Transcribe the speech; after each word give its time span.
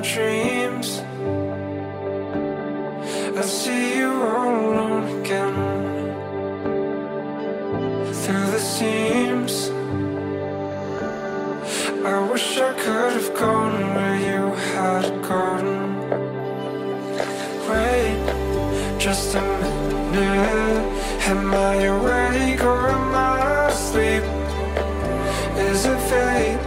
dreams. 0.00 1.00
I 3.36 3.42
see 3.42 3.98
you 3.98 4.10
all 4.10 4.72
alone 4.72 5.20
again 5.20 5.54
through 8.22 8.48
the 8.54 8.58
seams. 8.58 9.70
I 12.04 12.30
wish 12.30 12.58
I 12.58 12.72
could 12.82 13.12
have 13.18 13.34
gone 13.34 13.94
where 13.94 14.16
you 14.28 14.42
had 14.72 15.06
gone. 15.22 15.74
Wait, 17.68 18.98
just 18.98 19.34
a 19.34 19.42
minute. 20.12 20.84
Am 21.26 21.54
I 21.54 21.74
awake 21.94 22.62
or 22.64 22.90
am 22.90 23.14
I 23.14 23.68
asleep? 23.68 24.24
Is 25.70 25.86
it 25.86 26.00
fate 26.10 26.64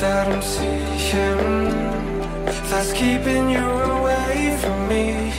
that 0.00 0.28
I'm 0.32 0.42
seeing 0.42 1.63
keeping 2.92 3.50
you 3.50 3.66
away 3.96 4.56
from 4.60 4.88
me? 4.88 5.32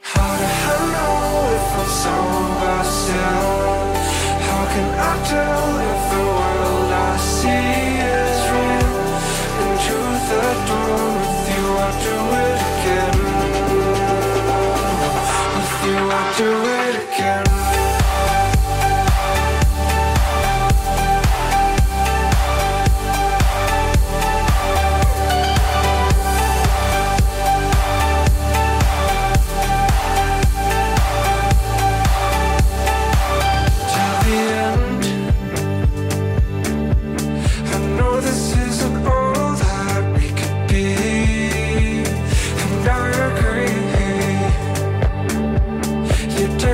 How 0.00 0.36
do 0.40 0.44
I 0.44 0.78
know 0.94 1.54
if 1.56 1.66
I'm 1.80 1.88
sober 2.02 2.78
still? 2.98 3.50
How 4.46 4.62
can 4.72 4.88
I 4.98 5.14
tell 5.32 5.68
if 5.90 6.00
the 6.12 6.22
world 6.38 6.90
I 6.92 7.16
see 7.16 7.66
is 8.20 8.40
real? 8.54 8.94
The 10.26 10.42
door 10.68 10.98
with 11.20 11.46
you, 11.54 11.64
I 11.78 11.90
do 12.04 12.16
it 12.44 12.60
again. 12.72 13.18
With 15.54 15.74
you, 15.86 15.98
I 16.10 16.22
do 16.36 16.65